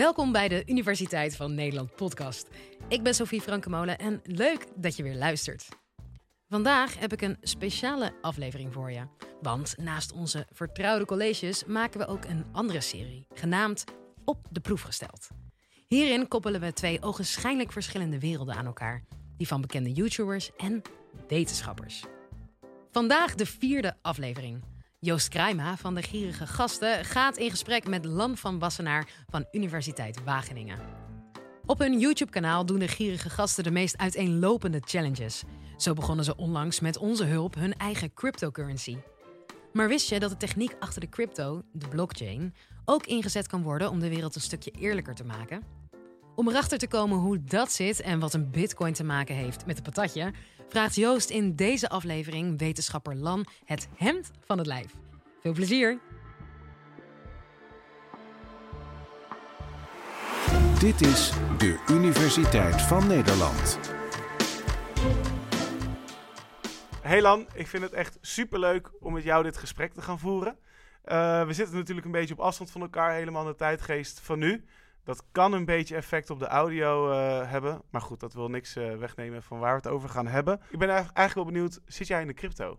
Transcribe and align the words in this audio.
Welkom 0.00 0.32
bij 0.32 0.48
de 0.48 0.62
Universiteit 0.66 1.36
van 1.36 1.54
Nederland 1.54 1.94
podcast. 1.94 2.48
Ik 2.88 3.02
ben 3.02 3.14
Sophie 3.14 3.40
Frankemolen 3.40 3.98
en 3.98 4.20
leuk 4.24 4.66
dat 4.76 4.96
je 4.96 5.02
weer 5.02 5.14
luistert. 5.14 5.68
Vandaag 6.48 6.98
heb 6.98 7.12
ik 7.12 7.22
een 7.22 7.36
speciale 7.40 8.12
aflevering 8.20 8.72
voor 8.72 8.90
je. 8.90 9.06
Want 9.42 9.74
naast 9.78 10.12
onze 10.12 10.46
vertrouwde 10.52 11.04
colleges 11.04 11.64
maken 11.64 12.00
we 12.00 12.06
ook 12.06 12.24
een 12.24 12.44
andere 12.52 12.80
serie, 12.80 13.26
genaamd 13.34 13.84
Op 14.24 14.46
de 14.50 14.60
proef 14.60 14.80
gesteld. 14.80 15.28
Hierin 15.86 16.28
koppelen 16.28 16.60
we 16.60 16.72
twee 16.72 17.02
ogenschijnlijk 17.02 17.72
verschillende 17.72 18.18
werelden 18.18 18.54
aan 18.54 18.66
elkaar: 18.66 19.04
die 19.36 19.46
van 19.46 19.60
bekende 19.60 19.92
YouTubers 19.92 20.50
en 20.56 20.82
wetenschappers. 21.28 22.04
Vandaag 22.90 23.34
de 23.34 23.46
vierde 23.46 23.96
aflevering. 24.02 24.62
Joost 25.02 25.28
Kruima 25.28 25.76
van 25.76 25.94
de 25.94 26.02
Gierige 26.02 26.46
Gasten 26.46 27.04
gaat 27.04 27.36
in 27.36 27.50
gesprek 27.50 27.88
met 27.88 28.04
Lan 28.04 28.36
van 28.36 28.58
Wassenaar 28.58 29.08
van 29.28 29.46
Universiteit 29.52 30.24
Wageningen. 30.24 30.78
Op 31.66 31.78
hun 31.78 31.98
YouTube-kanaal 31.98 32.66
doen 32.66 32.78
de 32.78 32.88
Gierige 32.88 33.30
Gasten 33.30 33.64
de 33.64 33.70
meest 33.70 33.96
uiteenlopende 33.96 34.80
challenges. 34.84 35.42
Zo 35.76 35.94
begonnen 35.94 36.24
ze 36.24 36.36
onlangs 36.36 36.80
met 36.80 36.98
onze 36.98 37.24
hulp 37.24 37.54
hun 37.54 37.74
eigen 37.76 38.14
cryptocurrency. 38.14 38.96
Maar 39.72 39.88
wist 39.88 40.08
je 40.08 40.20
dat 40.20 40.30
de 40.30 40.36
techniek 40.36 40.76
achter 40.78 41.00
de 41.00 41.08
crypto, 41.08 41.62
de 41.72 41.88
blockchain, 41.88 42.54
ook 42.84 43.06
ingezet 43.06 43.46
kan 43.46 43.62
worden 43.62 43.90
om 43.90 44.00
de 44.00 44.08
wereld 44.08 44.34
een 44.34 44.40
stukje 44.40 44.70
eerlijker 44.70 45.14
te 45.14 45.24
maken? 45.24 45.79
Om 46.40 46.48
erachter 46.48 46.78
te 46.78 46.88
komen 46.88 47.18
hoe 47.18 47.44
dat 47.44 47.72
zit 47.72 48.00
en 48.00 48.18
wat 48.18 48.34
een 48.34 48.50
bitcoin 48.50 48.92
te 48.92 49.04
maken 49.04 49.34
heeft 49.34 49.66
met 49.66 49.76
een 49.76 49.82
patatje, 49.82 50.32
vraagt 50.68 50.94
Joost 50.94 51.30
in 51.30 51.56
deze 51.56 51.88
aflevering 51.88 52.58
wetenschapper 52.58 53.16
Lan 53.16 53.46
het 53.64 53.88
hemd 53.96 54.30
van 54.44 54.58
het 54.58 54.66
lijf. 54.66 54.94
Veel 55.40 55.52
plezier! 55.52 55.98
Dit 60.78 61.00
is 61.00 61.32
de 61.58 61.84
Universiteit 61.90 62.82
van 62.82 63.06
Nederland. 63.06 63.78
Hey 67.02 67.20
Lan, 67.22 67.46
ik 67.54 67.66
vind 67.66 67.82
het 67.82 67.92
echt 67.92 68.18
superleuk 68.20 68.90
om 69.00 69.12
met 69.12 69.22
jou 69.22 69.42
dit 69.42 69.56
gesprek 69.56 69.92
te 69.92 70.02
gaan 70.02 70.18
voeren. 70.18 70.56
Uh, 71.04 71.46
we 71.46 71.52
zitten 71.52 71.76
natuurlijk 71.76 72.06
een 72.06 72.12
beetje 72.12 72.34
op 72.34 72.40
afstand 72.40 72.70
van 72.70 72.80
elkaar, 72.80 73.12
helemaal 73.12 73.42
in 73.42 73.50
de 73.50 73.56
tijdgeest 73.56 74.20
van 74.20 74.38
nu. 74.38 74.64
Dat 75.04 75.24
kan 75.32 75.52
een 75.52 75.64
beetje 75.64 75.96
effect 75.96 76.30
op 76.30 76.38
de 76.38 76.46
audio 76.46 77.10
uh, 77.10 77.50
hebben. 77.50 77.82
Maar 77.90 78.00
goed, 78.00 78.20
dat 78.20 78.32
wil 78.32 78.48
niks 78.48 78.76
uh, 78.76 78.96
wegnemen 78.96 79.42
van 79.42 79.58
waar 79.58 79.70
we 79.70 79.76
het 79.76 79.94
over 79.94 80.08
gaan 80.08 80.26
hebben. 80.26 80.60
Ik 80.70 80.78
ben 80.78 80.88
eigenlijk 80.88 81.34
wel 81.34 81.44
benieuwd, 81.44 81.80
zit 81.86 82.06
jij 82.06 82.20
in 82.20 82.26
de 82.26 82.34
crypto 82.34 82.78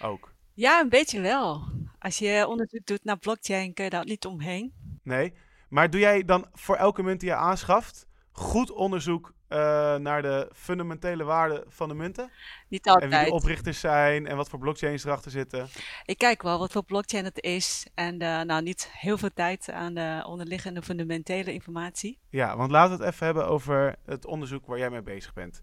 ook? 0.00 0.34
Ja, 0.54 0.80
een 0.80 0.88
beetje 0.88 1.20
wel. 1.20 1.64
Als 1.98 2.18
je 2.18 2.46
onderzoek 2.46 2.86
doet 2.86 3.04
naar 3.04 3.18
blockchain, 3.18 3.74
kun 3.74 3.84
je 3.84 3.90
daar 3.90 4.04
niet 4.04 4.26
omheen. 4.26 4.72
Nee, 5.02 5.34
maar 5.68 5.90
doe 5.90 6.00
jij 6.00 6.24
dan 6.24 6.46
voor 6.52 6.76
elke 6.76 7.02
munt 7.02 7.20
die 7.20 7.28
je 7.28 7.34
aanschaft 7.34 8.06
goed 8.32 8.70
onderzoek 8.70 9.34
uh, 9.48 9.58
naar 9.96 10.22
de 10.22 10.50
fundamentele 10.54 11.24
waarde 11.24 11.64
van 11.68 11.88
de 11.88 11.94
munten? 11.94 12.30
Niet 12.68 12.88
altijd. 12.88 13.12
En 13.12 13.18
wie 13.18 13.28
de 13.28 13.34
oprichters 13.34 13.80
zijn 13.80 14.26
en 14.26 14.36
wat 14.36 14.48
voor 14.48 14.58
blockchains 14.58 15.04
erachter 15.04 15.30
zitten? 15.30 15.68
Ik 16.04 16.18
kijk 16.18 16.42
wel 16.42 16.58
wat 16.58 16.72
voor 16.72 16.84
blockchain 16.84 17.24
het 17.24 17.42
is. 17.42 17.86
En 17.94 18.22
uh, 18.22 18.40
nou, 18.40 18.62
niet 18.62 18.90
heel 18.92 19.18
veel 19.18 19.32
tijd 19.34 19.70
aan 19.70 19.94
de 19.94 20.22
onderliggende 20.26 20.82
fundamentele 20.82 21.52
informatie. 21.52 22.18
Ja, 22.28 22.56
want 22.56 22.70
laten 22.70 22.98
we 22.98 23.04
het 23.04 23.12
even 23.14 23.26
hebben 23.26 23.46
over 23.46 23.96
het 24.04 24.26
onderzoek 24.26 24.66
waar 24.66 24.78
jij 24.78 24.90
mee 24.90 25.02
bezig 25.02 25.32
bent. 25.32 25.60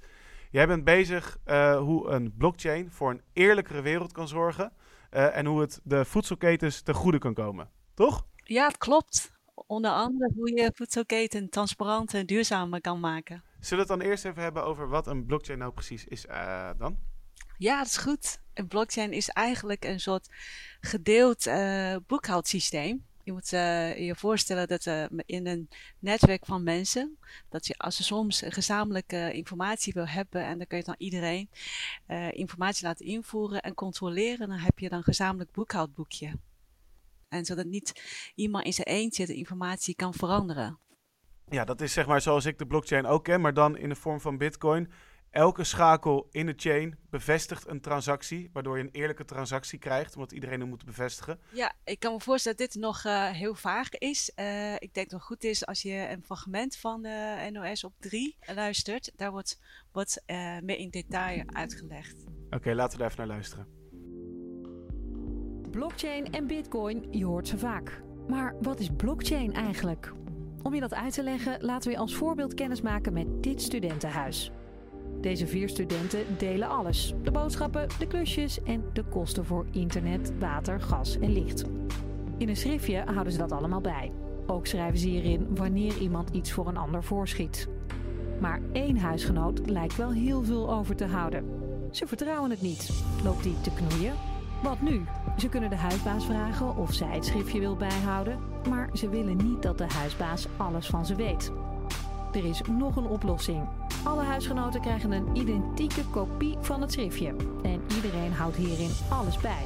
Jij 0.52 0.67
bent 0.67 0.83
bezig 0.83 1.38
uh, 1.45 1.77
hoe 1.77 2.09
een 2.09 2.33
blockchain 2.38 2.92
voor 2.92 3.09
een 3.09 3.22
eerlijkere 3.33 3.81
wereld 3.81 4.11
kan 4.11 4.27
zorgen. 4.27 4.72
en 5.09 5.45
hoe 5.45 5.61
het 5.61 5.80
de 5.83 6.05
voedselketens 6.05 6.81
ten 6.81 6.94
goede 6.94 7.17
kan 7.17 7.33
komen. 7.33 7.70
Toch? 7.94 8.25
Ja, 8.36 8.67
het 8.67 8.77
klopt. 8.77 9.33
Onder 9.67 9.92
andere 9.92 10.31
hoe 10.36 10.52
je 10.55 10.72
voedselketen 10.75 11.49
transparant 11.49 12.14
en 12.14 12.25
duurzamer 12.25 12.81
kan 12.81 12.99
maken. 12.99 13.44
Zullen 13.66 13.85
we 13.85 13.91
het 13.91 14.02
dan 14.02 14.09
eerst 14.09 14.25
even 14.25 14.44
hebben 14.44 14.63
over 14.63 14.89
wat 14.89 15.08
een 15.08 15.25
blockchain 15.25 15.59
nou 15.59 15.71
precies 15.71 16.05
is 16.05 16.25
uh, 16.25 16.69
dan? 16.77 16.97
Ja, 17.58 17.77
dat 17.77 17.87
is 17.87 17.98
goed. 17.98 18.39
Een 18.53 18.67
blockchain 18.67 19.14
is 19.14 19.30
eigenlijk 19.30 19.86
een 19.86 19.99
soort 19.99 20.30
gedeeld 20.81 21.48
uh, 21.48 21.95
boekhoudsysteem. 22.08 23.05
Je 23.23 23.31
moet 23.31 23.52
uh, 23.53 23.98
je 23.98 24.15
voorstellen 24.15 24.67
dat 24.67 24.86
uh, 24.86 25.05
in 25.26 25.48
een 25.48 25.70
netwerk 25.99 26.45
van 26.45 26.64
mensen, 26.64 27.17
dat 27.49 27.67
je 27.67 27.77
als 27.77 27.98
je 27.98 28.03
soms 28.03 28.43
gezamenlijke 28.45 29.31
informatie 29.33 29.93
wil 29.93 30.08
hebben 30.08 30.45
en 30.45 30.58
dan 30.58 30.67
kun 30.67 30.77
je 30.77 30.83
dan 30.83 30.95
iedereen 30.97 31.49
informatie 32.32 32.86
laten 32.86 33.05
invoeren 33.05 33.61
en 33.61 33.73
controleren, 33.73 34.49
dan 34.49 34.58
heb 34.58 34.80
je 34.80 34.89
dan 34.89 34.97
een 34.97 35.03
gezamenlijk 35.03 35.52
boekhoudboekje. 35.52 36.39
En 37.27 37.45
zodat 37.45 37.65
niet 37.65 38.02
iemand 38.36 38.65
in 38.65 38.73
zijn 38.73 38.87
eentje 38.87 39.26
de 39.26 39.36
informatie 39.36 39.95
kan 39.95 40.14
veranderen. 40.14 40.80
Ja, 41.50 41.66
dat 41.66 41.82
is 41.82 41.94
zeg 41.94 42.08
maar 42.08 42.22
zoals 42.22 42.45
ik 42.45 42.58
de 42.58 42.66
blockchain 42.66 43.06
ook 43.06 43.23
ken, 43.23 43.42
maar 43.42 43.54
dan 43.54 43.78
in 43.78 43.89
de 43.89 43.95
vorm 43.95 44.22
van 44.22 44.38
Bitcoin. 44.38 44.92
Elke 45.36 45.64
schakel 45.64 46.28
in 46.32 46.45
de 46.45 46.54
chain 46.56 46.98
bevestigt 47.10 47.67
een 47.67 47.82
transactie, 47.82 48.50
waardoor 48.54 48.78
je 48.78 48.83
een 48.83 48.92
eerlijke 48.92 49.26
transactie 49.26 49.80
krijgt, 49.80 50.16
omdat 50.16 50.32
iedereen 50.32 50.60
hem 50.60 50.70
moet 50.70 50.86
bevestigen. 50.86 51.39
Ja, 51.52 51.73
ik 51.83 52.00
kan 52.00 52.14
me 52.14 52.20
voorstellen 52.20 52.58
dat 52.58 52.72
dit 52.72 52.82
nog 52.82 53.04
uh, 53.06 53.30
heel 53.30 53.56
vaag 53.56 53.89
is. 53.89 54.32
Uh, 54.36 54.73
ik 54.73 54.94
denk 54.94 55.10
dat 55.10 55.20
het 55.20 55.28
goed 55.28 55.44
is 55.44 55.66
als 55.66 55.82
je 55.82 56.08
een 56.10 56.23
fragment 56.23 56.78
van 56.78 57.02
de 57.02 57.50
NOS 57.52 57.83
op 57.83 57.94
3 58.00 58.38
luistert. 58.54 59.12
Daar 59.16 59.32
wordt 59.32 59.60
wat 59.92 60.23
uh, 60.27 60.60
meer 60.62 60.77
in 60.77 60.89
detail 60.89 61.44
uitgelegd. 61.45 62.23
Oké, 62.45 62.56
okay, 62.56 62.73
laten 62.73 62.92
we 62.92 63.04
daar 63.04 63.12
even 63.12 63.27
naar 63.27 63.36
luisteren. 63.36 63.67
Blockchain 65.72 66.32
en 66.32 66.48
Bitcoin, 66.48 67.08
je 67.12 67.26
hoort 67.26 67.48
ze 67.48 67.58
vaak. 67.58 68.02
Maar 68.27 68.56
wat 68.62 68.80
is 68.80 68.89
blockchain 68.98 69.54
eigenlijk? 69.54 70.14
Om 70.65 70.73
je 70.73 70.80
dat 70.80 70.93
uit 70.93 71.14
te 71.14 71.23
leggen, 71.23 71.58
laten 71.61 71.92
we 71.92 71.98
als 71.98 72.15
voorbeeld 72.15 72.53
kennis 72.53 72.81
maken 72.81 73.14
met 73.14 73.43
dit 73.43 73.61
studentenhuis. 73.61 74.52
Deze 75.21 75.48
vier 75.48 75.70
studenten 75.70 76.37
delen 76.37 76.70
alles: 76.70 77.14
de 77.23 77.31
boodschappen, 77.31 77.87
de 77.99 78.08
klusjes 78.08 78.64
en 78.64 78.83
de 78.93 79.03
kosten 79.03 79.45
voor 79.45 79.65
internet, 79.71 80.31
water, 80.39 80.81
gas 80.81 81.20
en 81.20 81.33
licht. 81.33 81.64
In 82.37 82.49
een 82.49 82.55
schriftje 82.55 83.03
houden 83.05 83.33
ze 83.33 83.39
dat 83.39 83.52
allemaal 83.52 83.81
bij. 83.81 84.11
Ook 84.48 84.67
schrijven 84.67 84.99
ze 84.99 85.08
hierin 85.08 85.55
wanneer 85.55 85.98
iemand 85.98 86.30
iets 86.30 86.52
voor 86.52 86.67
een 86.67 86.77
ander 86.77 87.03
voorschiet. 87.03 87.67
Maar 88.39 88.61
één 88.71 88.97
huisgenoot 88.97 89.70
lijkt 89.70 89.95
wel 89.95 90.11
heel 90.11 90.43
veel 90.43 90.73
over 90.73 90.95
te 90.95 91.05
houden. 91.05 91.45
Ze 91.92 92.08
vertrouwen 92.08 92.49
het 92.49 92.61
niet. 92.61 92.89
Loopt 93.23 93.43
hij 93.43 93.55
te 93.61 93.71
knoeien? 93.73 94.34
Wat 94.61 94.82
nu? 94.82 95.05
Ze 95.38 95.49
kunnen 95.49 95.70
de 95.70 95.76
huisbaas 95.76 96.26
vragen 96.26 96.76
of 96.76 96.93
zij 96.93 97.14
het 97.14 97.26
schriftje 97.26 97.60
wil 97.60 97.76
bijhouden, 97.76 98.39
maar 98.70 98.89
ze 98.93 99.10
willen 99.10 99.38
niet 99.38 99.61
dat 99.61 99.77
de 99.77 99.88
huisbaas 99.88 100.48
alles 100.58 100.88
van 100.88 101.05
ze 101.05 101.16
weet. 101.16 101.52
Er 102.33 102.45
is 102.45 102.61
nog 102.61 102.95
een 102.95 103.08
oplossing. 103.08 103.64
Alle 104.04 104.23
huisgenoten 104.23 104.82
krijgen 104.82 105.11
een 105.11 105.36
identieke 105.36 106.05
kopie 106.11 106.58
van 106.61 106.82
het 106.82 106.92
schriftje 106.92 107.36
en 107.64 107.82
iedereen 107.95 108.33
houdt 108.33 108.55
hierin 108.55 108.92
alles 109.10 109.38
bij. 109.38 109.64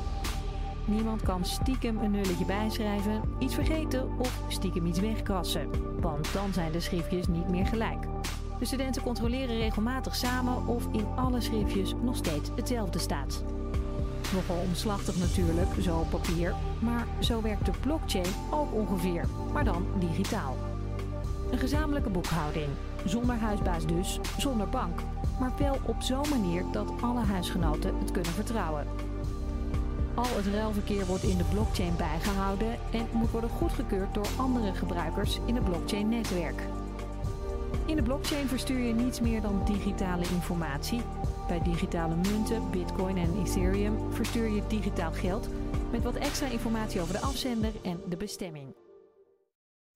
Niemand 0.86 1.22
kan 1.22 1.46
stiekem 1.46 1.98
een 1.98 2.12
nulletje 2.12 2.46
bijschrijven, 2.46 3.22
iets 3.40 3.54
vergeten 3.54 4.10
of 4.18 4.42
stiekem 4.48 4.86
iets 4.86 5.00
wegkrassen, 5.00 5.70
want 6.02 6.34
dan 6.34 6.54
zijn 6.54 6.72
de 6.72 6.80
schriftjes 6.80 7.28
niet 7.28 7.50
meer 7.50 7.66
gelijk. 7.66 8.08
De 8.60 8.66
studenten 8.66 9.02
controleren 9.02 9.58
regelmatig 9.58 10.16
samen 10.16 10.68
of 10.68 10.88
in 10.92 11.06
alle 11.16 11.42
schriftjes 11.42 11.94
nog 12.02 12.16
steeds 12.16 12.50
hetzelfde 12.56 13.00
staat. 13.00 13.44
Nogal 14.34 14.64
omslachtig 14.68 15.18
natuurlijk, 15.18 15.68
zo 15.82 15.98
op 15.98 16.10
papier, 16.10 16.54
maar 16.80 17.08
zo 17.20 17.42
werkt 17.42 17.66
de 17.66 17.72
blockchain 17.80 18.26
ook 18.52 18.74
ongeveer, 18.74 19.26
maar 19.54 19.64
dan 19.64 19.86
digitaal. 20.00 20.56
Een 21.52 21.58
gezamenlijke 21.58 22.10
boekhouding, 22.10 22.68
zonder 23.06 23.36
huisbaas 23.36 23.86
dus, 23.86 24.20
zonder 24.38 24.70
bank, 24.70 25.00
maar 25.40 25.52
wel 25.58 25.78
op 25.86 26.02
zo'n 26.02 26.30
manier 26.30 26.64
dat 26.72 26.92
alle 27.02 27.24
huisgenoten 27.24 28.00
het 28.00 28.12
kunnen 28.12 28.32
vertrouwen. 28.32 28.88
Al 30.14 30.26
het 30.36 30.54
ruilverkeer 30.54 31.06
wordt 31.06 31.24
in 31.24 31.38
de 31.38 31.44
blockchain 31.44 31.96
bijgehouden 31.98 32.78
en 32.92 33.08
moet 33.12 33.32
worden 33.32 33.50
goedgekeurd 33.50 34.14
door 34.14 34.28
andere 34.38 34.74
gebruikers 34.74 35.40
in 35.46 35.56
het 35.56 35.64
blockchain-netwerk. 35.64 36.62
In 37.86 37.96
de 37.96 38.04
blockchain 38.04 38.48
verstuur 38.48 38.80
je 38.80 38.94
niets 38.94 39.20
meer 39.20 39.42
dan 39.42 39.66
digitale 39.66 40.24
informatie. 40.24 41.02
Bij 41.48 41.62
digitale 41.62 42.16
munten, 42.16 42.72
bitcoin 42.72 43.18
en 43.18 43.42
ethereum 43.46 44.14
verstuur 44.14 44.50
je 44.50 44.68
digitaal 44.68 45.12
geld 45.12 45.50
met 45.92 46.04
wat 46.04 46.16
extra 46.16 46.48
informatie 46.48 47.02
over 47.02 47.14
de 47.14 47.20
afzender 47.20 47.72
en 47.84 48.02
de 48.10 48.18
bestemming. 48.18 48.76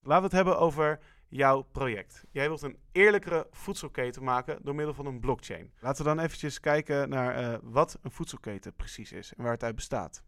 Laten 0.00 0.30
we 0.30 0.36
het 0.36 0.44
hebben 0.44 0.58
over 0.58 1.00
jouw 1.28 1.62
project. 1.62 2.24
Jij 2.30 2.48
wilt 2.48 2.62
een 2.62 2.78
eerlijkere 2.92 3.46
voedselketen 3.50 4.24
maken 4.24 4.58
door 4.62 4.74
middel 4.74 4.94
van 4.94 5.06
een 5.06 5.20
blockchain. 5.20 5.72
Laten 5.80 6.04
we 6.04 6.14
dan 6.14 6.24
eventjes 6.24 6.60
kijken 6.60 7.08
naar 7.08 7.42
uh, 7.42 7.58
wat 7.62 7.98
een 8.02 8.10
voedselketen 8.10 8.74
precies 8.74 9.12
is 9.12 9.32
en 9.36 9.42
waar 9.42 9.52
het 9.52 9.62
uit 9.62 9.74
bestaat. 9.74 10.22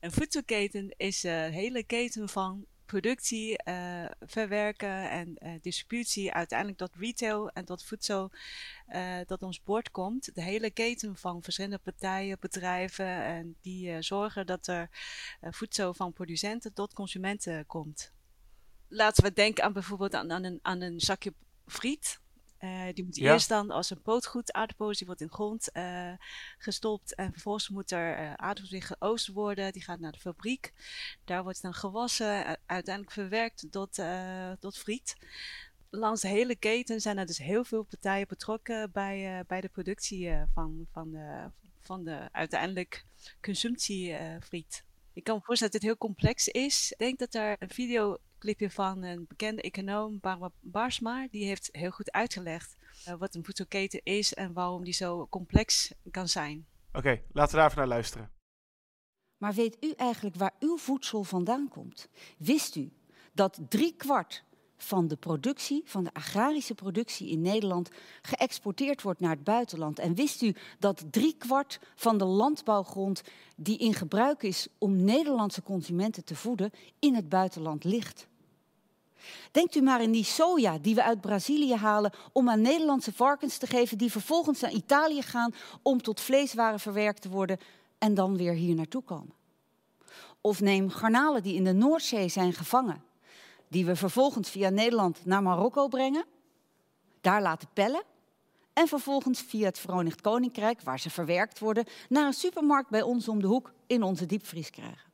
Een 0.00 0.12
voedselketen 0.12 0.94
is 0.96 1.22
een 1.22 1.52
hele 1.52 1.84
keten 1.84 2.28
van 2.28 2.66
productie, 2.88 3.60
uh, 3.64 4.04
verwerken 4.20 5.10
en 5.10 5.36
uh, 5.38 5.52
distributie, 5.60 6.32
uiteindelijk 6.32 6.78
tot 6.78 6.94
retail 6.94 7.50
en 7.50 7.64
tot 7.64 7.84
voedsel 7.84 8.30
uh, 8.88 9.16
dat 9.26 9.42
ons 9.42 9.62
bord 9.62 9.90
komt. 9.90 10.34
De 10.34 10.42
hele 10.42 10.70
keten 10.70 11.16
van 11.16 11.42
verschillende 11.42 11.78
partijen, 11.78 12.36
bedrijven 12.40 13.22
en 13.24 13.56
die 13.60 14.02
zorgen 14.02 14.46
dat 14.46 14.66
er 14.66 14.88
voedsel 15.40 15.94
van 15.94 16.12
producenten 16.12 16.72
tot 16.72 16.94
consumenten 16.94 17.66
komt. 17.66 18.12
laten 18.88 19.24
we 19.24 19.32
denken 19.32 19.64
aan 19.64 19.72
bijvoorbeeld 19.72 20.14
aan, 20.14 20.32
aan, 20.32 20.44
een, 20.44 20.58
aan 20.62 20.80
een 20.80 21.00
zakje 21.00 21.32
friet. 21.66 22.20
Uh, 22.60 22.82
die 22.94 23.04
moet 23.04 23.16
Ja. 23.16 23.32
eerst 23.32 23.48
dan 23.48 23.70
als 23.70 23.90
een 23.90 24.02
pootgoed 24.02 24.52
aardappels, 24.52 24.96
die 24.98 25.06
wordt 25.06 25.20
in 25.20 25.26
de 25.26 25.32
grond 25.32 25.72
eh, 25.72 26.12
gestopt. 26.58 27.14
En 27.14 27.32
vervolgens 27.32 27.68
moet 27.68 27.90
er 27.90 28.14
eh 28.16 28.32
aardappels 28.34 28.70
weer 28.70 28.82
geoost 28.98 29.26
worden. 29.26 29.72
Die 29.72 29.82
gaat 29.82 30.00
naar 30.00 30.12
de 30.12 30.18
fabriek. 30.18 30.72
Daar 31.24 31.42
wordt 31.42 31.62
dan 31.62 31.74
gewassen, 31.74 32.58
uiteindelijk 32.66 33.14
verwerkt 33.14 33.66
tot, 33.70 33.98
eh, 33.98 34.52
tot 34.58 34.78
friet. 34.78 35.16
Langs 35.90 36.20
de 36.20 36.28
hele 36.28 36.56
keten 36.56 37.00
zijn 37.00 37.18
er 37.18 37.26
dus 37.26 37.38
heel 37.38 37.64
veel 37.64 37.82
partijen 37.82 38.26
betrokken 38.28 38.90
bij, 38.92 39.38
eh, 39.38 39.44
bij 39.46 39.60
de 39.60 39.68
productie 39.68 40.28
eh, 40.28 40.42
van, 40.54 40.86
van, 40.92 41.10
de, 41.10 41.50
van 41.80 42.04
de 42.04 42.28
uiteindelijk 42.32 43.04
consumptie 43.42 44.12
eh, 44.12 44.36
friet. 44.42 44.84
Ik 45.12 45.24
kan 45.24 45.36
me 45.36 45.42
voorstellen 45.44 45.72
dat 45.72 45.80
dit 45.82 45.90
heel 45.90 45.98
complex 45.98 46.48
is. 46.48 46.92
Ik 46.92 46.98
denk 46.98 47.18
dat 47.18 47.34
er 47.34 47.56
een 47.58 47.70
videoclipje 48.38 48.70
van 48.70 49.02
een 49.02 49.26
bekende 49.28 49.62
econoom, 49.62 50.18
Barbara 50.20 50.52
Barsma, 50.60 51.28
die 51.30 51.44
heeft 51.44 51.68
heel 51.72 51.90
goed 51.90 52.12
uitgelegd 52.12 52.76
eh, 53.04 53.14
wat 53.14 53.34
een 53.34 53.44
voedselketen 53.44 54.00
is 54.02 54.34
en 54.34 54.52
waarom 54.52 54.84
die 54.84 54.92
zo 54.92 55.26
complex 55.28 55.92
kan 56.10 56.28
zijn. 56.28 56.66
Oké, 56.92 57.22
laten 57.32 57.50
we 57.50 57.56
daar 57.56 57.66
even 57.66 57.78
naar 57.78 57.86
luisteren. 57.86 58.30
Maar 59.36 59.54
weet 59.54 59.76
u 59.84 59.92
eigenlijk 59.96 60.36
waar 60.36 60.54
uw 60.58 60.76
voedsel 60.76 61.24
vandaan 61.24 61.68
komt? 61.68 62.08
Wist 62.38 62.76
u 62.76 62.92
dat 63.32 63.60
drie 63.68 63.96
kwart 63.96 64.44
van 64.78 65.08
de 65.08 65.16
productie, 65.16 65.82
van 65.84 66.04
de 66.04 66.10
agrarische 66.12 66.74
productie 66.74 67.28
in 67.28 67.40
Nederland, 67.40 67.90
geëxporteerd 68.22 69.02
wordt 69.02 69.20
naar 69.20 69.30
het 69.30 69.44
buitenland? 69.44 69.98
En 69.98 70.14
wist 70.14 70.42
u 70.42 70.54
dat 70.78 71.04
drie 71.10 71.34
kwart 71.38 71.80
van 71.94 72.18
de 72.18 72.24
landbouwgrond 72.24 73.22
die 73.56 73.78
in 73.78 73.94
gebruik 73.94 74.42
is 74.42 74.68
om 74.78 75.04
Nederlandse 75.04 75.62
consumenten 75.62 76.24
te 76.24 76.36
voeden, 76.36 76.70
in 76.98 77.14
het 77.14 77.28
buitenland 77.28 77.84
ligt? 77.84 78.26
Denkt 79.50 79.74
u 79.74 79.80
maar 79.80 80.02
in 80.02 80.12
die 80.12 80.24
soja 80.24 80.78
die 80.78 80.94
we 80.94 81.02
uit 81.02 81.20
Brazilië 81.20 81.74
halen 81.74 82.12
om 82.32 82.48
aan 82.48 82.60
Nederlandse 82.60 83.12
varkens 83.12 83.58
te 83.58 83.66
geven, 83.66 83.98
die 83.98 84.10
vervolgens 84.10 84.60
naar 84.60 84.72
Italië 84.72 85.22
gaan 85.22 85.54
om 85.82 86.02
tot 86.02 86.20
vleeswaren 86.20 86.80
verwerkt 86.80 87.22
te 87.22 87.28
worden 87.28 87.58
en 87.98 88.14
dan 88.14 88.36
weer 88.36 88.52
hier 88.52 88.74
naartoe 88.74 89.02
komen. 89.02 89.32
Of 90.40 90.60
neem 90.60 90.90
garnalen 90.90 91.42
die 91.42 91.54
in 91.54 91.64
de 91.64 91.72
Noordzee 91.72 92.28
zijn 92.28 92.52
gevangen, 92.52 93.02
die 93.68 93.86
we 93.86 93.96
vervolgens 93.96 94.50
via 94.50 94.68
Nederland 94.68 95.24
naar 95.24 95.42
Marokko 95.42 95.88
brengen, 95.88 96.24
daar 97.20 97.42
laten 97.42 97.68
pellen 97.72 98.02
en 98.72 98.88
vervolgens 98.88 99.40
via 99.40 99.64
het 99.64 99.78
Verenigd 99.78 100.20
Koninkrijk, 100.20 100.80
waar 100.80 101.00
ze 101.00 101.10
verwerkt 101.10 101.58
worden, 101.58 101.84
naar 102.08 102.26
een 102.26 102.32
supermarkt 102.32 102.90
bij 102.90 103.02
ons 103.02 103.28
om 103.28 103.40
de 103.40 103.46
hoek 103.46 103.72
in 103.86 104.02
onze 104.02 104.26
diepvries 104.26 104.70
krijgen. 104.70 105.10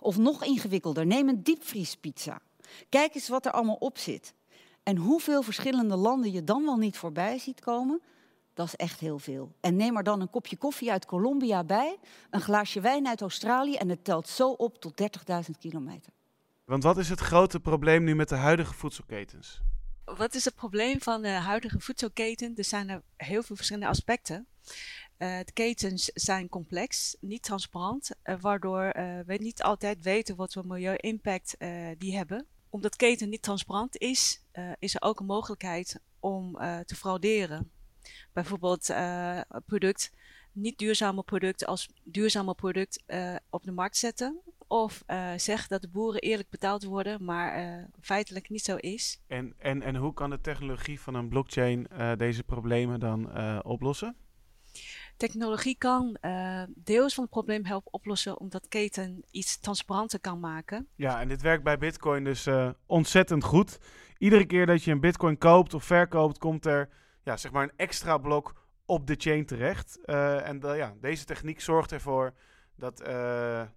Of 0.00 0.18
nog 0.18 0.44
ingewikkelder, 0.44 1.06
neem 1.06 1.28
een 1.28 1.42
diepvriespizza. 1.42 2.40
Kijk 2.88 3.14
eens 3.14 3.28
wat 3.28 3.46
er 3.46 3.52
allemaal 3.52 3.76
op 3.78 3.98
zit. 3.98 4.34
En 4.82 4.96
hoeveel 4.96 5.42
verschillende 5.42 5.96
landen 5.96 6.32
je 6.32 6.44
dan 6.44 6.64
wel 6.64 6.76
niet 6.76 6.96
voorbij 6.96 7.38
ziet 7.38 7.60
komen, 7.60 8.00
dat 8.54 8.66
is 8.66 8.76
echt 8.76 9.00
heel 9.00 9.18
veel. 9.18 9.52
En 9.60 9.76
neem 9.76 9.96
er 9.96 10.02
dan 10.02 10.20
een 10.20 10.30
kopje 10.30 10.56
koffie 10.56 10.90
uit 10.90 11.06
Colombia 11.06 11.64
bij, 11.64 11.98
een 12.30 12.40
glaasje 12.40 12.80
wijn 12.80 13.08
uit 13.08 13.20
Australië 13.20 13.74
en 13.74 13.88
het 13.88 14.04
telt 14.04 14.28
zo 14.28 14.50
op 14.50 14.78
tot 14.80 15.02
30.000 15.02 15.58
kilometer. 15.58 16.12
Want 16.68 16.82
wat 16.82 16.98
is 16.98 17.08
het 17.08 17.20
grote 17.20 17.60
probleem 17.60 18.04
nu 18.04 18.14
met 18.14 18.28
de 18.28 18.34
huidige 18.34 18.74
voedselketens? 18.74 19.60
Wat 20.04 20.34
is 20.34 20.44
het 20.44 20.54
probleem 20.54 21.00
van 21.00 21.22
de 21.22 21.28
huidige 21.28 21.80
voedselketen? 21.80 22.52
Er 22.56 22.64
zijn 22.64 22.88
er 22.88 23.02
heel 23.16 23.42
veel 23.42 23.56
verschillende 23.56 23.88
aspecten. 23.88 24.46
Eh, 25.16 25.38
de 25.44 25.52
ketens 25.52 26.04
zijn 26.04 26.48
complex, 26.48 27.16
niet 27.20 27.42
transparant, 27.42 28.10
eh, 28.22 28.34
waardoor 28.40 28.82
eh, 28.82 29.18
we 29.26 29.34
niet 29.34 29.62
altijd 29.62 30.02
weten 30.02 30.36
wat 30.36 30.52
voor 30.52 30.66
milieu-impact 30.66 31.56
die 31.98 32.16
hebben. 32.16 32.46
Omdat 32.68 32.96
keten 32.96 33.28
niet 33.28 33.42
transparant 33.42 33.98
is, 33.98 34.42
is 34.78 34.94
er 34.94 35.02
ook 35.02 35.20
een 35.20 35.26
mogelijkheid 35.26 36.00
om 36.20 36.52
te 36.86 36.94
frauderen. 36.96 37.70
Bijvoorbeeld 38.32 38.92
product, 39.66 40.12
niet 40.52 40.78
duurzame 40.78 41.22
product 41.22 41.66
als 41.66 41.88
duurzame 42.04 42.54
product 42.54 43.02
op 43.50 43.62
de 43.62 43.72
markt 43.72 43.96
zetten. 43.96 44.40
Of 44.68 45.02
eh 45.06 45.32
zeggen 45.36 45.68
dat 45.68 45.82
de 45.82 45.88
boeren 45.88 46.20
eerlijk 46.20 46.50
betaald 46.50 46.84
worden, 46.84 47.24
maar 47.24 47.54
eh, 47.54 47.84
feitelijk 48.00 48.48
niet 48.48 48.64
zo 48.64 48.76
is. 48.76 49.20
En, 49.26 49.54
en, 49.58 49.82
en 49.82 49.96
hoe 49.96 50.14
kan 50.14 50.30
de 50.30 50.40
technologie 50.40 51.00
van 51.00 51.14
een 51.14 51.28
blockchain 51.28 51.86
eh, 51.88 52.12
deze 52.16 52.44
problemen 52.44 53.00
dan 53.00 53.32
oplossen? 53.64 54.16
Technologie 55.16 55.76
kan 55.78 56.16
deels 56.68 57.14
van 57.14 57.24
het 57.24 57.32
probleem 57.32 57.64
helpen 57.64 57.92
oplossen 57.92 58.40
omdat 58.40 58.68
keten 58.68 59.24
iets 59.30 59.60
transparanter 59.60 60.20
kan 60.20 60.40
maken. 60.40 60.88
Ja, 60.94 61.20
en 61.20 61.28
dit 61.28 61.42
werkt 61.42 61.62
bij 61.62 61.78
Bitcoin 61.78 62.24
dus 62.24 62.48
ontzettend 62.86 63.44
goed. 63.44 63.78
Iedere 64.18 64.46
keer 64.46 64.66
dat 64.66 64.82
je 64.82 64.90
een 64.90 65.00
Bitcoin 65.00 65.38
koopt 65.38 65.74
of 65.74 65.84
verkoopt, 65.84 66.38
komt 66.38 66.66
er 66.66 66.88
ja, 67.24 67.36
zeg 67.36 67.52
maar 67.52 67.62
een 67.62 67.76
extra 67.76 68.18
blok 68.18 68.54
op 68.84 69.06
de 69.06 69.14
chain 69.18 69.46
terecht. 69.46 70.04
En 70.04 70.60
ja, 70.60 70.94
deze 71.00 71.24
techniek 71.24 71.60
zorgt 71.60 71.92
ervoor 71.92 72.34
dat 72.78 73.00
eh, 73.00 73.14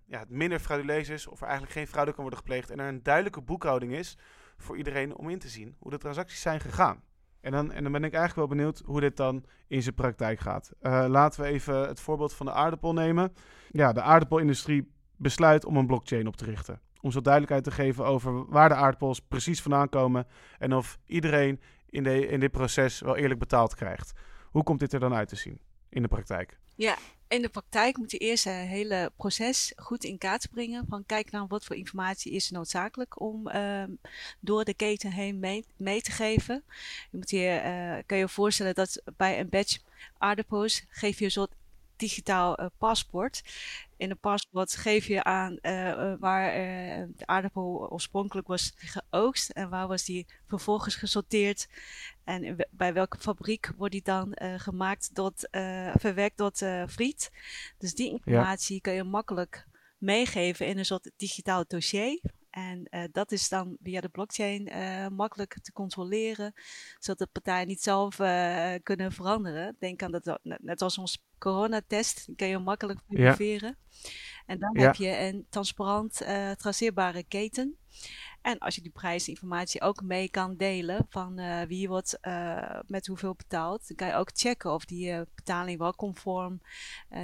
ja, 0.06 0.20
het 0.20 0.30
minder 0.30 0.60
frauduleus 0.60 1.10
is, 1.10 1.28
of 1.28 1.40
er 1.42 1.48
eigenlijk 1.48 1.74
geen 1.74 1.88
fraude 1.88 2.12
kan 2.12 2.22
worden 2.22 2.40
gepleegd. 2.40 2.70
En 2.70 2.80
er 2.80 2.88
een 2.88 3.04
duidelijke 3.04 3.42
boekhouding 3.42 3.94
is 3.94 4.18
voor 4.58 4.78
iedereen 4.78 5.16
om 5.16 5.30
in 5.30 5.40
te 5.40 5.48
zien 5.48 5.76
hoe 5.80 5.92
de 5.92 5.98
transacties 5.98 6.42
zijn 6.42 6.60
gegaan. 6.60 7.04
En 7.42 7.52
dan, 7.52 7.72
en 7.72 7.84
dan 7.84 7.92
ben 7.92 8.04
ik 8.04 8.14
eigenlijk 8.14 8.48
wel 8.48 8.58
benieuwd 8.58 8.82
hoe 8.86 9.00
dit 9.00 9.18
dan 9.18 9.46
in 9.68 9.82
zijn 9.82 9.96
praktijk 9.96 10.40
gaat. 10.40 10.72
Eh, 10.80 11.06
laten 11.08 11.42
we 11.42 11.48
even 11.48 11.88
het 11.88 12.00
voorbeeld 12.00 12.34
van 12.34 12.46
de 12.46 12.52
aardappel 12.52 12.94
nemen. 12.94 13.34
Ja, 13.70 13.94
de 13.94 14.02
aardappelindustrie 14.02 14.92
besluit 15.16 15.66
om 15.66 15.78
een 15.78 15.88
blockchain 15.88 16.28
op 16.28 16.36
te 16.36 16.46
richten. 16.46 16.82
Om 17.02 17.12
zo 17.12 17.22
duidelijkheid 17.22 17.64
te 17.64 17.72
geven 17.72 18.06
over 18.06 18.46
waar 18.46 18.70
de 18.70 18.76
aardappels 18.76 19.20
precies 19.20 19.62
vandaan 19.62 19.90
komen 19.90 20.28
en 20.58 20.74
of 20.74 21.00
iedereen 21.06 21.62
in, 21.90 22.04
de, 22.04 22.28
in 22.28 22.40
dit 22.40 22.52
proces 22.52 23.00
wel 23.00 23.18
eerlijk 23.18 23.40
betaald 23.40 23.76
krijgt. 23.76 24.12
Hoe 24.50 24.64
komt 24.64 24.80
dit 24.80 24.94
er 24.94 25.00
dan 25.00 25.14
uit 25.14 25.28
te 25.28 25.36
zien 25.36 25.62
in 25.90 26.02
de 26.02 26.08
praktijk? 26.08 26.60
In 27.32 27.42
de 27.42 27.50
praktijk 27.50 27.98
moet 27.98 28.12
je 28.12 28.18
eerst 28.18 28.44
het 28.44 28.68
hele 28.68 29.12
proces 29.16 29.74
goed 29.76 30.04
in 30.04 30.18
kaart 30.18 30.48
brengen. 30.52 30.86
Van 30.90 31.06
kijk 31.06 31.32
nou 31.32 31.46
wat 31.48 31.66
voor 31.66 31.76
informatie 31.76 32.32
is 32.32 32.50
noodzakelijk 32.50 33.20
om 33.20 33.48
ehm, 33.48 33.90
door 34.40 34.64
de 34.64 34.74
keten 34.74 35.12
heen 35.12 35.40
mee, 35.78 36.02
te 36.02 36.12
geven. 36.12 36.64
Je 37.12 37.18
moet 37.18 37.30
je, 37.30 37.48
eh, 37.48 38.04
kan 38.06 38.18
je 38.18 38.30
voorstellen 38.30 38.76
dat 38.76 39.02
bij 39.18 39.40
een 39.40 39.50
batch 39.50 39.78
aardappels 40.18 40.84
geef 40.90 41.20
je 41.20 41.26
een 41.26 41.32
soort 41.32 41.52
digitaal 41.96 42.56
eh, 42.56 42.66
paspoort. 42.78 43.42
In 44.02 44.10
een 44.10 44.20
paspoort 44.20 44.76
geef 44.76 45.06
je 45.06 45.24
aan 45.24 45.58
eh, 45.58 45.92
eh, 45.92 46.20
waar 46.20 46.54
eh, 46.54 47.08
de 47.16 47.26
aardappel 47.26 47.90
oorspronkelijk 47.92 48.48
was 48.48 48.74
geoogst 48.76 49.50
en 49.50 49.70
waar 49.70 49.88
was 49.88 50.04
die 50.06 50.28
vervolgens 50.48 50.96
gesorteerd. 50.96 51.68
En 52.24 52.68
bij 52.72 52.94
welke 52.94 53.18
fabriek 53.18 53.72
wordt 53.78 53.94
die 53.94 54.04
dan 54.04 54.32
gemaakt 54.58 55.10
tot, 55.14 55.48
verwerkt 55.94 56.38
tot 56.38 56.58
friet. 56.90 57.32
Dus 57.78 57.94
die 57.94 58.12
informatie 58.12 58.82
kun 58.82 58.94
je 58.94 59.04
makkelijk 59.04 59.68
meegeven 59.98 60.68
in 60.68 60.78
een 60.78 60.86
soort 60.86 61.12
digitaal 61.18 61.64
dossier. 61.68 62.22
En 62.52 62.84
eh, 62.86 63.04
dat 63.12 63.32
is 63.32 63.50
dan 63.50 63.78
via 63.84 64.02
de 64.02 64.10
blockchain 64.10 64.68
eh, 64.68 65.08
makkelijk 65.08 65.58
te 65.62 65.72
controleren, 65.72 66.54
zodat 67.00 67.20
de 67.20 67.28
partijen 67.32 67.68
niet 67.68 67.82
zelf 67.82 68.20
eh, 68.20 68.74
kunnen 68.84 69.12
veranderen. 69.12 69.76
Denk 69.80 70.04
aan 70.04 70.12
dat, 70.12 70.40
net 70.44 70.82
als 70.82 70.98
ons 70.98 71.24
coronatest, 71.38 72.26
die 72.26 72.36
kun 72.36 72.48
je 72.48 72.58
makkelijk 72.58 73.00
Ja. 73.08 73.36
veriferen. 73.36 73.78
En 74.46 74.60
dan 74.60 74.78
Ja. 74.78 74.82
heb 74.86 74.96
je 74.96 75.18
een 75.18 75.46
transparant, 75.50 76.14
traceerbare 76.58 77.24
keten. 77.24 77.78
En 78.42 78.58
als 78.58 78.76
je 78.76 78.82
die 78.82 78.92
prijsinformatie 78.92 79.82
ook 79.82 80.02
mee 80.02 80.30
kan 80.30 80.56
delen 80.56 81.06
van 81.10 81.40
eh, 81.40 81.62
wie 81.68 81.88
wordt 81.88 82.20
eh, 82.20 82.80
met 82.88 83.08
hoeveel 83.08 83.36
betaald, 83.36 83.88
dan 83.88 83.98
kan 83.98 84.08
je 84.08 84.14
ook 84.14 84.30
checken 84.34 84.74
of 84.74 84.86
die 84.86 85.12
eh, 85.12 85.22
betaling 85.36 85.80
wel 85.80 85.96
conform 85.96 86.62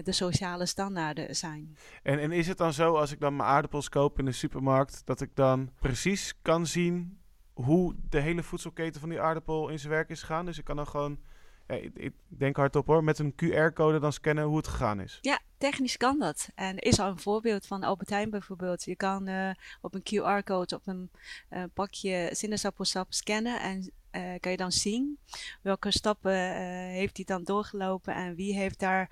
de 0.04 0.12
sociale 0.12 0.66
standaarden 0.66 1.36
zijn. 1.36 1.78
En, 2.04 2.20
en 2.20 2.32
is 2.32 2.48
het 2.48 2.58
dan 2.58 2.74
zo, 2.74 2.96
als 2.96 3.12
ik 3.12 3.20
dan 3.20 3.36
mijn 3.36 3.50
aardappels 3.50 3.90
koop 3.90 4.20
in 4.20 4.26
de 4.26 4.32
supermarkt, 4.32 5.02
dat 5.06 5.22
ik 5.22 5.36
dan 5.36 5.72
precies 5.80 6.34
kan 6.42 6.66
zien 6.66 7.20
hoe 7.54 7.96
de 8.10 8.20
hele 8.20 8.44
voedselketen 8.44 9.00
van 9.00 9.10
die 9.10 9.22
aardappel 9.22 9.70
in 9.70 9.80
zijn 9.80 9.92
werk 9.92 10.10
is 10.10 10.20
gegaan? 10.20 10.46
Dus 10.46 10.58
ik 10.58 10.64
kan 10.64 10.76
dan 10.76 10.88
gewoon, 10.88 11.20
ik, 11.68 11.92
ik 11.96 12.14
denk 12.28 12.56
hardop 12.56 12.88
hoor, 12.88 13.04
met 13.04 13.20
een 13.20 13.34
QR-code 13.34 14.00
dan 14.00 14.14
scannen 14.14 14.44
hoe 14.44 14.58
het 14.58 14.68
gegaan 14.68 15.00
is. 15.00 15.18
Ja, 15.22 15.40
technisch 15.58 15.98
kan 15.98 16.20
dat. 16.20 16.50
En 16.56 16.78
er 16.78 16.84
is 16.84 17.00
al 17.00 17.10
een 17.10 17.20
voorbeeld 17.20 17.66
van 17.66 17.84
Albert 17.84 18.10
Heijn 18.10 18.30
bijvoorbeeld. 18.30 18.84
Je 18.84 18.96
kan 18.96 19.28
eh, 19.28 19.50
op 19.82 19.94
een 19.94 20.02
QR-code 20.02 20.76
op 20.76 20.88
een 20.88 21.10
eh, 21.50 21.64
pakje 21.74 22.30
sinaasappelsap 22.32 23.14
scannen 23.14 23.62
en 23.62 23.92
eh, 24.12 24.40
kan 24.40 24.52
je 24.52 24.58
dan 24.58 24.72
zien 24.72 25.20
welke 25.62 25.92
stappen 25.92 26.34
eh, 26.34 26.60
heeft 26.92 27.16
hij 27.16 27.26
dan 27.26 27.44
doorgelopen 27.44 28.16
en 28.16 28.36
wie 28.36 28.54
heeft 28.54 28.80
daar 28.80 29.10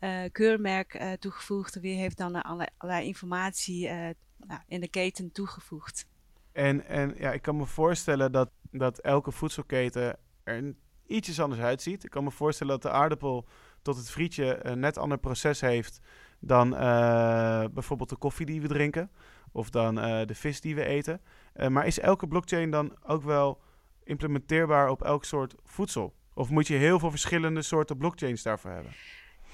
eh, 0.00 0.22
keurmerk 0.32 0.94
eh, 0.94 1.12
toegevoegd, 1.12 1.80
wie 1.80 1.96
heeft 1.96 2.16
dan 2.16 2.42
allerlei, 2.42 2.68
allerlei 2.76 3.06
informatie 3.06 3.88
eh, 3.88 4.14
nou, 4.46 4.60
in 4.66 4.80
de 4.80 4.88
keten 4.88 5.32
toegevoegd. 5.32 6.06
En, 6.52 6.86
en 6.86 7.14
ja, 7.18 7.32
ik 7.32 7.42
kan 7.42 7.56
me 7.56 7.66
voorstellen 7.66 8.32
dat, 8.32 8.50
dat 8.70 8.98
elke 8.98 9.32
voedselketen 9.32 10.18
er 10.42 10.74
ietsjes 11.06 11.40
anders 11.40 11.60
uitziet. 11.60 12.04
Ik 12.04 12.10
kan 12.10 12.24
me 12.24 12.30
voorstellen 12.30 12.72
dat 12.72 12.82
de 12.82 12.98
aardappel 12.98 13.46
tot 13.82 13.96
het 13.96 14.10
frietje 14.10 14.64
een 14.64 14.80
net 14.80 14.98
ander 14.98 15.18
proces 15.18 15.60
heeft 15.60 16.00
dan 16.40 16.76
eh, 16.76 17.64
bijvoorbeeld 17.72 18.08
de 18.08 18.16
koffie 18.16 18.46
die 18.46 18.60
we 18.60 18.68
drinken 18.68 19.10
of 19.52 19.70
dan 19.70 20.00
eh, 20.00 20.26
de 20.26 20.34
vis 20.34 20.60
die 20.60 20.74
we 20.74 20.84
eten. 20.84 21.20
Eh, 21.52 21.68
maar 21.68 21.86
is 21.86 21.98
elke 21.98 22.26
blockchain 22.26 22.70
dan 22.70 22.96
ook 23.06 23.22
wel 23.22 23.60
implementeerbaar 24.04 24.88
op 24.88 25.02
elk 25.02 25.24
soort 25.24 25.54
voedsel? 25.64 26.14
Of 26.34 26.50
moet 26.50 26.66
je 26.66 26.74
heel 26.74 26.98
veel 26.98 27.10
verschillende 27.10 27.62
soorten 27.62 27.96
blockchains 27.96 28.42
daarvoor 28.42 28.70
hebben? 28.70 28.92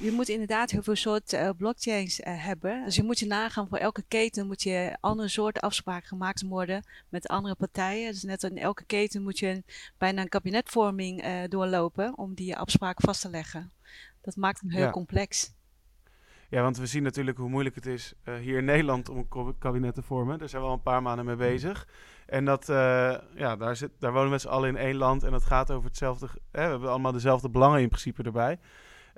Je 0.01 0.13
moet 0.13 0.29
inderdaad 0.29 0.71
heel 0.71 0.83
veel 0.83 0.95
soorten 0.97 1.45
uh, 1.45 1.51
blockchains 1.57 2.21
uh, 2.21 2.45
hebben. 2.45 2.85
Dus 2.85 2.97
je 2.97 3.03
moet 3.03 3.19
je 3.19 3.27
nagaan 3.27 3.69
voor 3.69 3.79
elke 3.79 4.03
keten 4.09 4.47
moet 4.47 4.63
je 4.63 4.97
andere 5.01 5.29
soorten 5.29 5.63
afspraken 5.63 6.09
gemaakt 6.09 6.43
worden 6.43 6.85
met 7.09 7.29
andere 7.29 7.55
partijen. 7.55 8.13
Dus 8.13 8.23
net 8.23 8.43
in 8.43 8.59
elke 8.59 8.85
keten 8.85 9.23
moet 9.23 9.39
je 9.39 9.47
een, 9.47 9.65
bijna 9.99 10.23
een 10.23 10.29
kabinetvorming 10.29 11.25
uh, 11.25 11.33
doorlopen 11.49 12.19
om 12.19 12.35
die 12.35 12.57
afspraak 12.57 13.01
vast 13.01 13.21
te 13.21 13.31
leggen. 13.31 13.73
Dat 14.21 14.37
maakt 14.37 14.61
hem 14.61 14.71
heel 14.71 14.85
Ja. 14.85 14.91
complex. 14.91 15.53
Ja, 16.49 16.63
want 16.63 16.79
we 16.79 16.87
zien 16.87 17.03
natuurlijk 17.03 17.39
hoe 17.39 17.49
moeilijk 17.49 17.75
het 17.75 17.87
is 17.87 18.13
eh, 18.25 18.35
hier 18.35 18.59
in 18.59 18.65
Nederland 18.65 19.09
om 19.09 19.27
een 19.31 19.59
kabinet 19.59 19.95
te 19.95 20.03
vormen. 20.03 20.39
Daar 20.39 20.49
zijn 20.49 20.63
we 20.63 20.69
al 20.69 20.75
een 20.75 20.83
paar 20.83 21.03
maanden 21.03 21.25
mee 21.25 21.37
bezig. 21.37 21.89
En 22.27 22.45
dat, 22.45 22.69
eh, 22.69 23.17
ja, 23.35 23.57
daar, 23.57 23.77
zit, 23.77 23.91
daar 23.99 24.13
wonen 24.13 24.31
we 24.31 24.39
z'n 24.39 24.49
allen 24.49 24.69
in 24.69 24.77
één 24.77 24.97
land 24.97 25.23
en 25.23 25.31
dat 25.31 25.45
gaat 25.45 25.71
over 25.71 25.89
hetzelfde. 25.89 26.27
Hè, 26.27 26.65
we 26.65 26.71
hebben 26.71 26.91
allemaal 26.91 27.13
dezelfde 27.13 27.49
belangen 27.51 27.81
in 27.81 27.89
principe 27.89 28.23
erbij. 28.23 28.59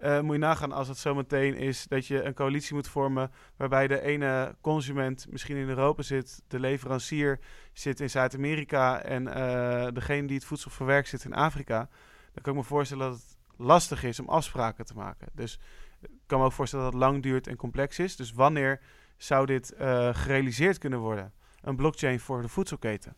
Eh, 0.02 0.20
moet 0.20 0.32
je 0.32 0.40
nagaan 0.40 0.72
als 0.72 0.88
het 0.88 0.98
zometeen 0.98 1.54
is 1.54 1.86
dat 1.88 2.06
je 2.06 2.22
een 2.22 2.34
coalitie 2.34 2.74
moet 2.74 2.88
vormen 2.88 3.30
waarbij 3.56 3.86
de 3.86 4.00
ene 4.00 4.56
consument 4.60 5.26
misschien 5.30 5.56
in 5.56 5.68
Europa 5.68 6.02
zit, 6.02 6.42
de 6.48 6.60
leverancier 6.60 7.40
zit 7.72 8.00
in 8.00 8.10
Zuid-Amerika 8.10 9.02
en 9.02 9.28
eh, 9.28 9.92
degene 9.92 10.26
die 10.26 10.36
het 10.36 10.44
voedsel 10.44 10.70
verwerkt 10.70 11.08
zit 11.08 11.24
in 11.24 11.34
Afrika. 11.34 11.88
Dan 12.32 12.42
kan 12.42 12.52
ik 12.52 12.58
me 12.58 12.64
voorstellen 12.64 13.10
dat 13.10 13.18
het 13.18 13.36
lastig 13.56 14.02
is 14.04 14.20
om 14.20 14.28
afspraken 14.28 14.84
te 14.84 14.94
maken. 14.94 15.28
Dus 15.32 15.58
ik 16.00 16.10
kan 16.26 16.38
me 16.38 16.44
ook 16.44 16.52
voorstellen 16.52 16.84
dat 16.84 16.94
het 16.94 17.02
lang 17.02 17.22
duurt 17.22 17.46
en 17.46 17.56
complex 17.56 17.98
is. 17.98 18.16
Dus 18.16 18.32
wanneer 18.32 18.80
zou 19.16 19.46
dit 19.46 19.72
eh, 19.72 20.14
gerealiseerd 20.14 20.78
kunnen 20.78 20.98
worden? 20.98 21.32
Een 21.60 21.76
blockchain 21.76 22.20
voor 22.20 22.42
de 22.42 22.48
voedselketen. 22.48 23.16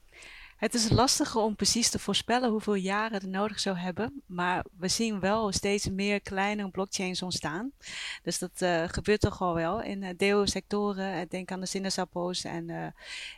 Het 0.57 0.75
is 0.75 0.91
lastig 0.91 1.37
om 1.37 1.57
precies 1.57 1.91
te 1.91 1.99
voorspellen 1.99 2.51
hoeveel 2.51 2.75
jaren 2.75 3.13
het 3.13 3.31
nodig 3.31 3.61
zou 3.61 3.77
hebben. 3.77 4.23
Maar 4.27 4.65
we 4.79 4.89
zien 4.89 5.21
wel 5.21 5.53
steeds 5.53 5.89
meer 5.89 6.21
kleine 6.21 6.71
blockchains 6.71 7.23
ontstaan. 7.23 7.73
Dus 8.23 8.39
dat 8.39 8.63
eh, 8.63 8.85
gebeurt 8.87 9.21
toch 9.21 9.41
al 9.41 9.55
wel 9.55 9.83
in 9.83 10.03
uh, 10.03 10.11
deel-sectoren. 10.17 11.13
Eh, 11.13 11.29
denk 11.29 11.51
aan 11.51 11.61
de 11.61 11.67
sinaasappels 11.67 12.45
en, 12.45 12.95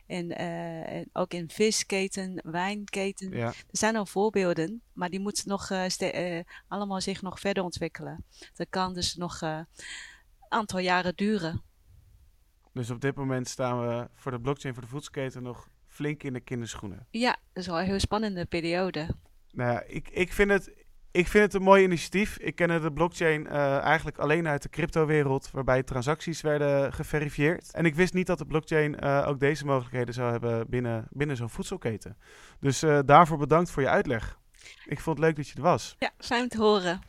en, 0.07 0.37
en 0.37 1.09
ook 1.13 1.33
in 1.33 1.51
visketen, 1.51 2.41
wijnketen. 2.45 3.31
Ja. 3.31 3.47
Er 3.47 3.55
zijn 3.71 3.97
al 3.97 4.07
voorbeelden, 4.07 4.83
maar 4.93 5.11
die 5.11 5.21
moeten 5.21 5.49
nog 5.49 5.71
allemaal 6.69 7.01
zich 7.01 7.23
nog 7.23 7.41
verder 7.41 7.63
ontwikkelen. 7.63 8.25
Dat 8.55 8.67
kan 8.71 8.95
dus 8.95 9.15
nog 9.15 9.41
een 9.41 9.67
aantal 10.49 10.79
jaren 10.79 11.17
duren. 11.17 11.63
Dus 12.73 12.91
op 12.91 13.01
dit 13.01 13.15
moment 13.15 13.49
staan 13.49 13.81
we 13.81 14.09
voor 14.15 14.33
de 14.33 14.41
blockchain 14.41 14.75
voor 14.75 14.83
de 14.83 14.89
voedselketen 14.89 15.43
nog 15.43 15.69
flink 15.97 16.23
in 16.23 16.33
de 16.33 16.41
kinderschoenen. 16.41 17.07
Ja, 17.11 17.37
dat 17.53 17.63
is 17.63 17.67
wel 17.67 17.79
een 17.79 17.87
heel 17.87 18.01
spannende 18.01 18.45
periode. 18.45 19.09
Nou 19.53 19.73
ja, 19.73 19.83
ik, 19.87 20.09
ik, 20.09 20.33
vind 20.33 20.51
het, 20.51 20.73
ik 21.11 21.29
vind 21.29 21.45
het 21.45 21.55
een 21.55 21.63
mooi 21.63 21.85
initiatief. 21.85 22.39
Ik 22.39 22.55
ken 22.55 22.83
de 22.83 22.93
blockchain 22.93 23.47
eh, 23.47 23.79
eigenlijk 23.79 24.19
alleen 24.19 24.49
uit 24.49 24.63
de 24.63 24.69
cryptowereld, 24.69 25.51
waarbij 25.51 25.83
transacties 25.83 26.41
werden 26.41 26.93
geverifieerd. 26.93 27.73
En 27.73 27.85
ik 27.85 27.95
wist 27.95 28.15
niet 28.15 28.27
dat 28.27 28.39
de 28.39 28.47
blockchain 28.47 28.99
eh, 28.99 29.25
ook 29.29 29.41
deze 29.41 29.65
mogelijkheden 29.65 30.15
zou 30.15 30.31
hebben 30.31 30.71
binnen, 30.71 31.07
binnen 31.11 31.37
zo'n 31.37 31.51
voedselketen. 31.51 32.17
Dus 32.61 32.83
eh, 32.83 32.99
daarvoor 33.05 33.39
bedankt 33.39 33.71
voor 33.71 33.83
je 33.83 33.89
uitleg. 33.89 34.39
Ik 34.85 35.01
vond 35.01 35.17
het 35.17 35.27
leuk 35.27 35.37
dat 35.37 35.49
je 35.49 35.55
er 35.57 35.63
was. 35.63 35.97
Ja, 35.99 36.11
fijn 36.19 36.43
om 36.43 36.49
te 36.49 36.59
horen. 36.59 37.01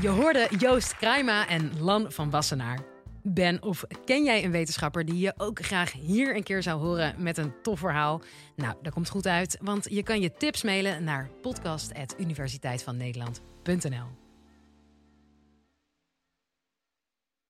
Je 0.00 0.08
hoorde 0.08 0.48
Joost 0.58 0.96
Kruima 0.96 1.48
en 1.48 1.80
Lan 1.80 2.12
van 2.12 2.30
Wassenaar. 2.30 2.91
Ben 3.22 3.62
of 3.62 3.84
ken 4.04 4.24
jij 4.24 4.44
een 4.44 4.50
wetenschapper 4.50 5.04
die 5.04 5.18
je 5.18 5.34
ook 5.36 5.64
graag 5.64 5.92
hier 5.92 6.36
een 6.36 6.42
keer 6.42 6.62
zou 6.62 6.80
horen 6.80 7.14
met 7.18 7.38
een 7.38 7.52
tof 7.62 7.78
verhaal? 7.78 8.22
Nou, 8.56 8.74
dat 8.82 8.92
komt 8.92 9.08
goed 9.08 9.26
uit, 9.26 9.58
want 9.60 9.86
je 9.90 10.02
kan 10.02 10.20
je 10.20 10.32
tips 10.32 10.62
mailen 10.62 11.04
naar 11.04 11.30
podcast.universiteitvannederland.nl. 11.40 14.21